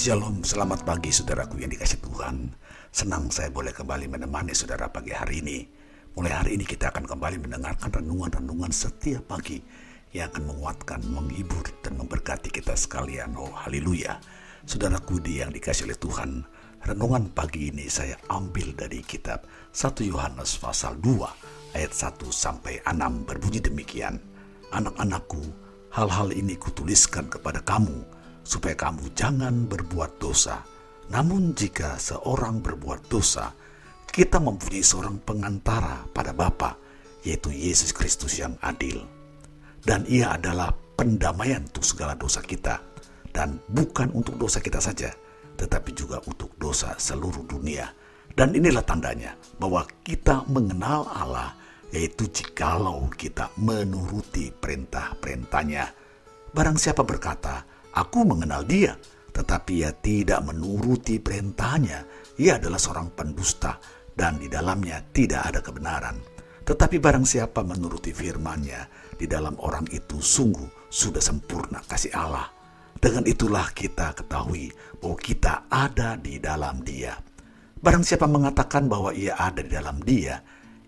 Shalom, 0.00 0.40
selamat 0.40 0.88
pagi 0.88 1.12
saudaraku 1.12 1.60
yang 1.60 1.76
dikasih 1.76 2.00
Tuhan. 2.00 2.56
Senang 2.88 3.28
saya 3.28 3.52
boleh 3.52 3.68
kembali 3.68 4.08
menemani 4.08 4.56
saudara 4.56 4.88
pagi 4.88 5.12
hari 5.12 5.44
ini. 5.44 5.68
Mulai 6.16 6.40
hari 6.40 6.50
ini 6.56 6.64
kita 6.64 6.88
akan 6.88 7.04
kembali 7.04 7.36
mendengarkan 7.36 7.92
renungan-renungan 7.92 8.72
setiap 8.72 9.28
pagi 9.28 9.60
yang 10.16 10.32
akan 10.32 10.56
menguatkan, 10.56 11.04
menghibur, 11.04 11.68
dan 11.84 12.00
memberkati 12.00 12.48
kita 12.48 12.72
sekalian. 12.80 13.36
Oh, 13.36 13.52
haleluya. 13.52 14.16
Saudaraku 14.64 15.20
di 15.20 15.44
yang 15.44 15.52
dikasih 15.52 15.92
oleh 15.92 16.00
Tuhan, 16.00 16.48
renungan 16.80 17.28
pagi 17.36 17.68
ini 17.68 17.84
saya 17.92 18.16
ambil 18.32 18.72
dari 18.72 19.04
kitab 19.04 19.44
1 19.76 20.00
Yohanes 20.00 20.56
pasal 20.64 20.96
2 20.96 21.76
ayat 21.76 21.92
1 21.92 22.24
sampai 22.32 22.80
6 22.88 23.28
berbunyi 23.28 23.60
demikian. 23.60 24.16
Anak-anakku, 24.72 25.44
hal-hal 25.92 26.32
ini 26.32 26.56
kutuliskan 26.56 27.28
kepada 27.28 27.60
kamu 27.60 28.19
supaya 28.42 28.76
kamu 28.76 29.12
jangan 29.14 29.68
berbuat 29.68 30.20
dosa. 30.20 30.62
Namun 31.10 31.58
jika 31.58 31.98
seorang 31.98 32.62
berbuat 32.62 33.10
dosa, 33.10 33.50
kita 34.10 34.42
mempunyai 34.42 34.82
seorang 34.82 35.22
pengantara 35.22 36.06
pada 36.10 36.34
Bapa, 36.34 36.74
yaitu 37.22 37.50
Yesus 37.50 37.90
Kristus 37.94 38.38
yang 38.38 38.54
adil. 38.62 39.02
Dan 39.82 40.06
ia 40.06 40.34
adalah 40.34 40.70
pendamaian 40.98 41.64
untuk 41.66 41.86
segala 41.86 42.14
dosa 42.18 42.42
kita. 42.42 42.82
Dan 43.30 43.62
bukan 43.70 44.10
untuk 44.10 44.34
dosa 44.36 44.58
kita 44.58 44.82
saja, 44.82 45.14
tetapi 45.54 45.94
juga 45.94 46.18
untuk 46.26 46.50
dosa 46.58 46.98
seluruh 46.98 47.46
dunia. 47.46 47.86
Dan 48.34 48.54
inilah 48.54 48.82
tandanya 48.82 49.38
bahwa 49.58 49.86
kita 50.02 50.42
mengenal 50.50 51.06
Allah, 51.10 51.54
yaitu 51.94 52.26
jikalau 52.30 53.06
kita 53.14 53.50
menuruti 53.58 54.50
perintah-perintahnya. 54.50 55.90
Barang 56.50 56.78
siapa 56.78 57.06
berkata, 57.06 57.62
Aku 58.00 58.24
mengenal 58.24 58.64
dia, 58.64 58.96
tetapi 59.28 59.84
ia 59.84 59.92
tidak 59.92 60.40
menuruti 60.48 61.20
perintahnya. 61.20 62.08
Ia 62.40 62.56
adalah 62.56 62.80
seorang 62.80 63.12
pendusta 63.12 63.76
dan 64.16 64.40
di 64.40 64.48
dalamnya 64.48 65.04
tidak 65.12 65.52
ada 65.52 65.60
kebenaran. 65.60 66.16
Tetapi 66.64 66.96
barang 66.96 67.28
siapa 67.28 67.60
menuruti 67.60 68.16
firman-Nya, 68.16 69.12
di 69.20 69.28
dalam 69.28 69.60
orang 69.60 69.84
itu 69.92 70.16
sungguh 70.16 70.88
sudah 70.88 71.20
sempurna 71.20 71.84
kasih 71.84 72.16
Allah. 72.16 72.48
Dengan 72.96 73.28
itulah 73.28 73.68
kita 73.72 74.16
ketahui 74.16 74.72
bahwa 74.96 75.16
kita 75.20 75.68
ada 75.68 76.16
di 76.16 76.40
dalam 76.40 76.80
Dia. 76.80 77.16
Barang 77.80 78.04
siapa 78.04 78.24
mengatakan 78.24 78.88
bahwa 78.88 79.12
ia 79.12 79.36
ada 79.36 79.60
di 79.60 79.72
dalam 79.72 80.00
Dia, 80.00 80.40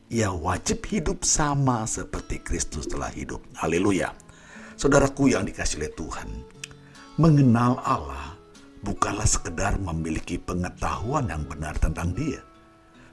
ia 0.09 0.33
wajib 0.33 0.85
hidup 0.89 1.25
sama 1.29 1.85
seperti 1.85 2.41
Kristus 2.41 2.89
telah 2.89 3.13
hidup. 3.13 3.45
Haleluya. 3.61 4.13
Saudaraku 4.77 5.33
yang 5.33 5.45
dikasih 5.49 5.81
oleh 5.81 5.93
Tuhan, 5.93 6.29
Mengenal 7.21 7.77
Allah 7.85 8.41
bukanlah 8.81 9.29
sekedar 9.29 9.77
memiliki 9.77 10.41
pengetahuan 10.41 11.29
yang 11.29 11.45
benar 11.45 11.77
tentang 11.77 12.17
Dia. 12.17 12.41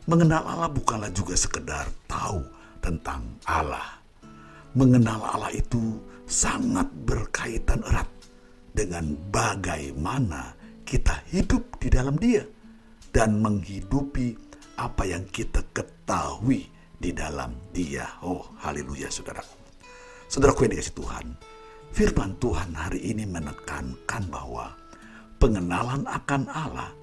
Mengenal 0.08 0.39
Allah 0.47 0.72
bukanlah 0.72 1.11
juga 1.11 1.36
sekedar 1.36 1.83
tahu 2.08 2.39
tentang 2.80 3.27
Allah. 3.44 4.00
Mengenal 4.72 5.20
Allah 5.20 5.52
itu 5.52 6.00
sangat 6.23 6.88
berkaitan 7.03 7.83
erat 7.92 8.08
dengan 8.72 9.20
bagaimana 9.36 10.55
kita 10.88 11.20
hidup 11.36 11.67
di 11.83 11.92
dalam 11.92 12.16
Dia 12.16 12.48
dan 13.11 13.43
menghidupi 13.43 14.31
apa 14.80 15.04
yang 15.11 15.27
kita 15.27 15.60
ketahui 15.76 16.71
di 16.95 17.11
dalam 17.11 17.52
Dia. 17.76 18.08
Oh, 18.23 18.48
haleluya, 18.64 19.11
saudaraku. 19.11 19.60
Saudaraku 20.31 20.71
yang 20.71 20.80
dikasih 20.80 20.95
Tuhan, 20.95 21.27
Firman 21.89 22.38
Tuhan 22.38 22.72
hari 22.77 23.02
ini 23.02 23.26
menekankan 23.26 24.30
bahwa 24.30 24.77
pengenalan 25.42 26.05
akan 26.05 26.45
Allah 26.48 26.94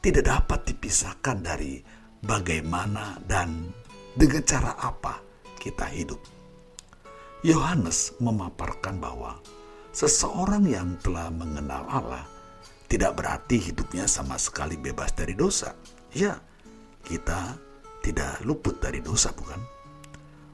tidak 0.00 0.26
dapat 0.26 0.72
dipisahkan 0.72 1.44
dari 1.44 1.78
bagaimana 2.24 3.20
dan 3.28 3.70
dengan 4.16 4.42
cara 4.42 4.72
apa 4.80 5.20
kita 5.60 5.86
hidup. 5.92 6.18
Yohanes 7.42 8.14
memaparkan 8.22 9.02
bahwa 9.02 9.38
seseorang 9.90 10.66
yang 10.66 10.94
telah 11.02 11.28
mengenal 11.30 11.84
Allah 11.90 12.24
tidak 12.86 13.18
berarti 13.18 13.58
hidupnya 13.58 14.06
sama 14.06 14.38
sekali 14.38 14.78
bebas 14.78 15.12
dari 15.16 15.34
dosa. 15.34 15.74
Ya, 16.14 16.38
kita 17.02 17.56
tidak 18.02 18.42
luput 18.46 18.78
dari 18.78 19.00
dosa, 19.02 19.32
bukan? 19.32 19.58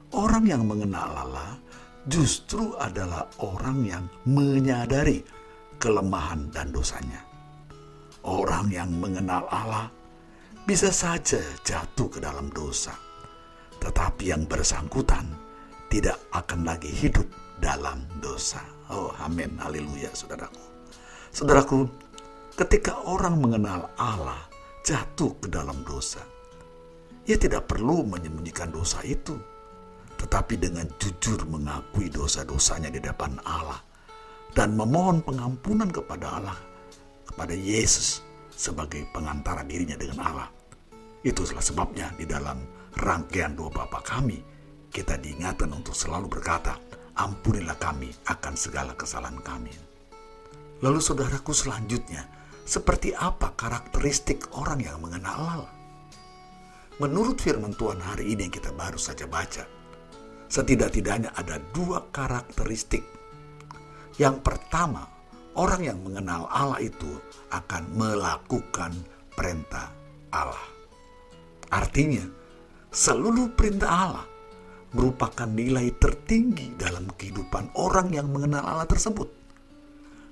Orang 0.09 0.49
yang 0.49 0.65
mengenal 0.65 1.13
Allah 1.13 1.61
justru 2.09 2.73
adalah 2.81 3.29
orang 3.45 3.85
yang 3.85 4.03
menyadari 4.25 5.21
kelemahan 5.77 6.49
dan 6.49 6.73
dosanya. 6.73 7.21
Orang 8.25 8.73
yang 8.73 8.91
mengenal 8.97 9.47
Allah 9.47 9.87
bisa 10.65 10.91
saja 10.91 11.39
jatuh 11.63 12.09
ke 12.11 12.19
dalam 12.19 12.51
dosa, 12.51 12.91
tetapi 13.79 14.33
yang 14.33 14.43
bersangkutan 14.49 15.23
tidak 15.87 16.19
akan 16.35 16.67
lagi 16.67 16.91
hidup 16.91 17.25
dalam 17.61 18.03
dosa. 18.19 18.59
Oh, 18.89 19.13
amin, 19.21 19.55
haleluya, 19.61 20.09
saudaraku. 20.11 20.61
Saudaraku, 21.29 21.85
ketika 22.57 23.05
orang 23.05 23.37
mengenal 23.37 23.87
Allah 23.95 24.49
jatuh 24.81 25.37
ke 25.39 25.47
dalam 25.47 25.85
dosa, 25.85 26.25
ia 27.29 27.37
tidak 27.37 27.69
perlu 27.69 28.01
menyembunyikan 28.01 28.73
dosa 28.73 28.99
itu 29.05 29.37
tetapi 30.19 30.59
dengan 30.59 30.85
jujur 30.99 31.47
mengakui 31.47 32.11
dosa-dosanya 32.11 32.91
di 32.91 32.99
depan 32.99 33.39
Allah 33.47 33.79
dan 34.51 34.75
memohon 34.75 35.23
pengampunan 35.23 35.87
kepada 35.87 36.35
Allah, 36.35 36.59
kepada 37.23 37.55
Yesus 37.55 38.19
sebagai 38.51 39.07
pengantara 39.15 39.63
dirinya 39.63 39.95
dengan 39.95 40.19
Allah. 40.19 40.49
Itulah 41.23 41.63
sebabnya 41.63 42.11
di 42.19 42.27
dalam 42.27 42.59
rangkaian 42.99 43.55
doa 43.55 43.71
Bapa 43.71 44.03
kami, 44.03 44.43
kita 44.91 45.15
diingatkan 45.15 45.71
untuk 45.71 45.95
selalu 45.95 46.27
berkata, 46.27 46.75
ampunilah 47.15 47.79
kami 47.79 48.11
akan 48.27 48.53
segala 48.59 48.91
kesalahan 48.99 49.39
kami. 49.39 49.71
Lalu 50.83 50.99
saudaraku 50.99 51.51
selanjutnya, 51.51 52.27
seperti 52.63 53.15
apa 53.15 53.55
karakteristik 53.55 54.51
orang 54.55 54.79
yang 54.83 54.99
mengenal 54.99 55.35
Allah? 55.35 55.73
Menurut 56.99 57.39
firman 57.39 57.71
Tuhan 57.75 57.99
hari 58.03 58.35
ini 58.35 58.47
yang 58.47 58.55
kita 58.55 58.75
baru 58.75 58.99
saja 58.99 59.23
baca, 59.23 59.78
Setidak-tidaknya 60.49 61.29
ada 61.37 61.61
dua 61.77 62.09
karakteristik. 62.09 63.05
Yang 64.17 64.41
pertama, 64.41 65.05
orang 65.53 65.85
yang 65.85 66.01
mengenal 66.01 66.49
Allah 66.49 66.81
itu 66.81 67.21
akan 67.53 67.93
melakukan 67.93 68.97
perintah 69.37 69.93
Allah. 70.33 70.65
Artinya, 71.69 72.25
seluruh 72.89 73.53
perintah 73.53 73.89
Allah 73.93 74.25
merupakan 74.97 75.45
nilai 75.45 75.93
tertinggi 76.01 76.73
dalam 76.73 77.05
kehidupan 77.13 77.77
orang 77.77 78.09
yang 78.09 78.33
mengenal 78.33 78.65
Allah 78.65 78.89
tersebut. 78.89 79.29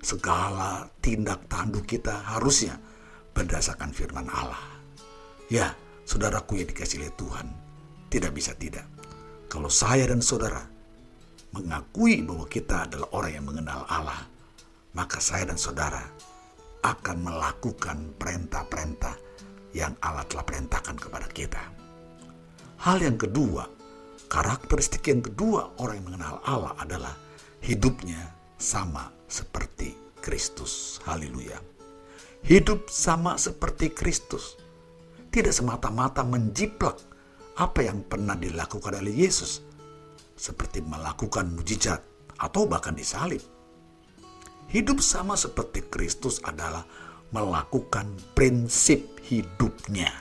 Segala 0.01 0.89
tindak 0.97 1.45
tanduk 1.45 1.85
kita 1.85 2.25
harusnya 2.33 2.81
berdasarkan 3.37 3.93
firman 3.93 4.25
Allah. 4.33 4.81
Ya, 5.53 5.77
saudaraku 6.09 6.57
yang 6.57 6.73
dikasih 6.73 7.05
oleh 7.05 7.13
Tuhan, 7.13 7.47
tidak 8.09 8.33
bisa 8.33 8.57
tidak 8.57 8.96
kalau 9.47 9.71
saya 9.71 10.11
dan 10.11 10.19
saudara 10.19 10.67
mengakui 11.55 12.19
bahwa 12.19 12.43
kita 12.51 12.83
adalah 12.83 13.07
orang 13.15 13.31
yang 13.39 13.45
mengenal 13.47 13.87
Allah, 13.87 14.27
maka 14.91 15.23
saya 15.23 15.47
dan 15.47 15.55
saudara 15.55 16.03
akan 16.83 17.23
melakukan 17.23 18.11
perintah-perintah 18.19 19.15
yang 19.71 19.95
Allah 20.03 20.27
telah 20.27 20.43
perintahkan 20.43 20.95
kepada 20.99 21.27
kita. 21.31 21.63
Hal 22.83 22.99
yang 23.01 23.15
kedua, 23.15 23.65
karakteristik 24.27 25.07
yang 25.07 25.23
kedua 25.23 25.79
orang 25.79 26.03
yang 26.03 26.07
mengenal 26.13 26.35
Allah 26.43 26.73
adalah 26.77 27.15
hidupnya 27.63 28.19
sama 28.59 29.09
seperti 29.31 29.95
Kristus. 30.19 30.99
Haleluya. 31.07 31.57
Hidup 32.43 32.91
sama 32.91 33.39
seperti 33.39 33.91
Kristus. 33.95 34.59
Tidak 35.31 35.51
semata-mata 35.51 36.23
menjiplak 36.23 37.06
apa 37.57 37.81
yang 37.81 38.05
pernah 38.05 38.37
dilakukan 38.37 39.01
oleh 39.01 39.25
Yesus, 39.25 39.65
seperti 40.37 40.85
melakukan 40.85 41.49
mujizat 41.57 42.05
atau 42.37 42.69
bahkan 42.69 42.93
disalib. 42.93 43.41
Hidup 44.69 45.01
sama 45.01 45.33
seperti 45.33 45.81
Kristus 45.89 46.37
adalah 46.45 46.85
melakukan 47.33 48.13
prinsip 48.37 49.01
hidupnya, 49.25 50.13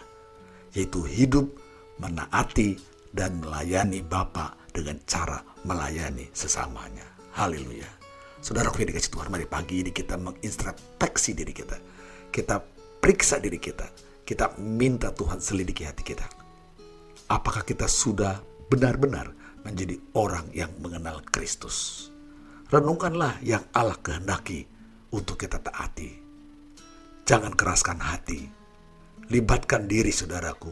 yaitu 0.73 1.05
hidup 1.05 1.53
menaati 2.00 2.81
dan 3.12 3.37
melayani 3.44 4.00
Bapa 4.00 4.56
dengan 4.73 4.97
cara 5.05 5.44
melayani 5.69 6.33
sesamanya. 6.33 7.05
Haleluya. 7.37 7.88
Saudara 8.41 8.73
yang 8.73 8.88
dikasih 8.88 9.12
Tuhan, 9.12 9.29
mari 9.29 9.44
pagi 9.44 9.85
ini 9.85 9.93
kita 9.93 10.17
mengintrospeksi 10.17 11.37
diri 11.37 11.53
kita. 11.53 11.77
Kita 12.33 12.62
periksa 13.03 13.43
diri 13.43 13.61
kita. 13.61 13.85
Kita 14.23 14.56
minta 14.62 15.11
Tuhan 15.11 15.43
selidiki 15.43 15.83
hati 15.83 16.03
kita 16.06 16.46
apakah 17.26 17.67
kita 17.67 17.90
sudah 17.90 18.43
benar-benar 18.70 19.34
menjadi 19.67 19.99
orang 20.14 20.46
yang 20.55 20.70
mengenal 20.78 21.23
Kristus. 21.26 22.08
Renungkanlah 22.70 23.43
yang 23.43 23.62
Allah 23.75 23.99
kehendaki 23.99 24.67
untuk 25.11 25.38
kita 25.38 25.58
taati. 25.58 26.11
Jangan 27.26 27.55
keraskan 27.55 27.99
hati. 27.99 28.46
Libatkan 29.26 29.90
diri 29.90 30.14
saudaraku 30.14 30.70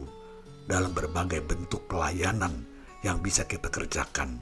dalam 0.63 0.95
berbagai 0.95 1.43
bentuk 1.43 1.91
pelayanan 1.91 2.63
yang 3.03 3.19
bisa 3.19 3.43
kita 3.43 3.67
kerjakan. 3.67 4.39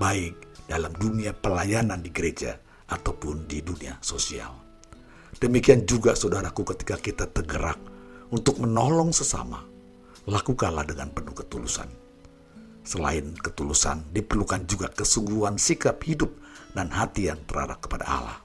Baik 0.00 0.64
dalam 0.64 0.96
dunia 0.96 1.36
pelayanan 1.36 2.00
di 2.00 2.08
gereja 2.08 2.56
ataupun 2.88 3.44
di 3.44 3.60
dunia 3.60 4.00
sosial. 4.00 4.52
Demikian 5.36 5.84
juga 5.84 6.16
saudaraku 6.16 6.64
ketika 6.72 6.96
kita 6.96 7.28
tergerak 7.28 7.76
untuk 8.32 8.64
menolong 8.64 9.12
sesama. 9.12 9.73
Lakukanlah 10.24 10.88
dengan 10.88 11.12
penuh 11.12 11.36
ketulusan. 11.36 11.88
Selain 12.84 13.36
ketulusan, 13.36 14.08
diperlukan 14.12 14.64
juga 14.64 14.88
kesungguhan 14.88 15.60
sikap 15.60 16.00
hidup 16.04 16.32
dan 16.72 16.88
hati 16.88 17.28
yang 17.28 17.40
terarah 17.44 17.76
kepada 17.76 18.04
Allah. 18.08 18.38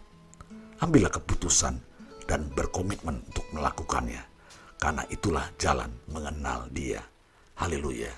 Ambillah 0.80 1.12
keputusan 1.12 1.76
dan 2.28 2.52
berkomitmen 2.52 3.24
untuk 3.32 3.48
melakukannya, 3.56 4.24
karena 4.80 5.04
itulah 5.08 5.48
jalan 5.56 5.92
mengenal 6.12 6.68
Dia. 6.72 7.04
Haleluya! 7.60 8.12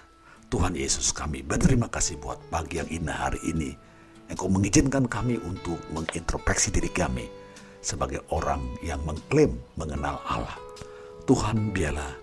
Tuhan 0.49 0.73
Yesus 0.73 1.13
kami 1.13 1.41
berterima 1.45 1.87
kasih 1.89 2.17
buat 2.17 2.37
pagi 2.49 2.81
yang 2.81 2.89
indah 2.89 3.29
hari 3.29 3.41
ini. 3.45 3.73
Engkau 4.29 4.49
mengizinkan 4.49 5.05
kami 5.05 5.37
untuk 5.41 5.77
mengintrospeksi 5.93 6.73
diri 6.73 6.89
kami 6.89 7.29
sebagai 7.81 8.21
orang 8.29 8.61
yang 8.85 9.01
mengklaim 9.05 9.57
mengenal 9.77 10.21
Allah. 10.27 10.57
Tuhan 11.25 11.73
biarlah 11.73 12.13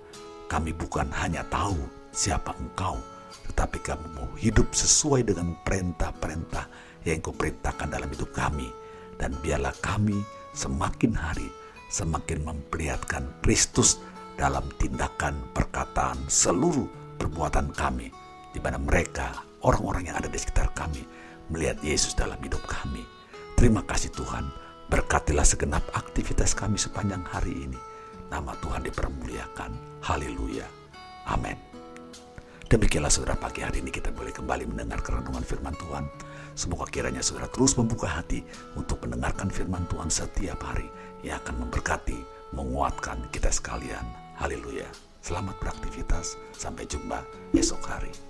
kami 0.49 0.73
bukan 0.73 1.07
hanya 1.21 1.45
tahu 1.53 1.77
siapa 2.11 2.57
engkau, 2.57 2.97
tetapi 3.53 3.79
kami 3.85 4.07
mau 4.17 4.29
hidup 4.41 4.73
sesuai 4.73 5.29
dengan 5.29 5.55
perintah-perintah 5.63 6.67
yang 7.05 7.21
engkau 7.21 7.37
perintahkan 7.37 7.89
dalam 7.93 8.09
hidup 8.09 8.33
kami. 8.33 8.69
Dan 9.19 9.35
biarlah 9.43 9.75
kami 9.83 10.19
semakin 10.55 11.13
hari 11.13 11.51
semakin 11.89 12.45
memperlihatkan 12.45 13.25
Kristus 13.41 13.99
dalam 14.37 14.63
tindakan, 14.79 15.35
perkataan, 15.57 16.21
seluruh 16.29 16.87
perbuatan 17.19 17.73
kami. 17.75 18.13
Di 18.55 18.61
mana 18.63 18.79
mereka, 18.79 19.43
orang-orang 19.65 20.13
yang 20.13 20.17
ada 20.21 20.31
di 20.31 20.39
sekitar 20.39 20.71
kami, 20.77 21.03
melihat 21.51 21.81
Yesus 21.83 22.15
dalam 22.15 22.39
hidup 22.45 22.63
kami. 22.69 23.03
Terima 23.59 23.83
kasih 23.83 24.15
Tuhan 24.15 24.47
Berkatilah 24.89 25.45
segenap 25.45 25.85
aktivitas 25.93 26.57
kami 26.57 26.81
sepanjang 26.81 27.21
hari 27.29 27.69
ini. 27.69 27.77
Nama 28.29 28.53
Tuhan 28.61 28.85
dipermuliakan. 28.85 30.05
Haleluya. 30.05 30.69
Amin. 31.29 31.57
Demikianlah 32.69 33.09
saudara 33.09 33.41
pagi 33.41 33.65
hari 33.65 33.81
ini 33.81 33.89
kita 33.89 34.13
boleh 34.13 34.29
kembali 34.29 34.69
mendengar 34.69 35.01
renungan 35.01 35.41
firman 35.41 35.73
Tuhan. 35.81 36.05
Semoga 36.53 36.85
kiranya 36.93 37.25
saudara 37.25 37.49
terus 37.49 37.73
membuka 37.81 38.05
hati 38.05 38.45
untuk 38.77 39.01
mendengarkan 39.01 39.49
firman 39.49 39.89
Tuhan 39.89 40.13
setiap 40.13 40.61
hari 40.61 40.85
yang 41.25 41.41
akan 41.41 41.65
memberkati, 41.65 42.21
menguatkan 42.53 43.25
kita 43.33 43.49
sekalian. 43.49 44.05
Haleluya. 44.37 44.87
Selamat 45.25 45.57
beraktivitas. 45.65 46.37
Sampai 46.53 46.85
jumpa 46.85 47.25
esok 47.57 47.81
hari. 47.89 48.28